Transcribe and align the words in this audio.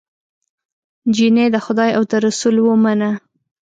جینۍ 1.15 1.47
د 1.51 1.57
خدای 1.65 1.89
او 1.97 2.03
د 2.11 2.13
رسول 2.25 2.55
ومنه 2.61 3.09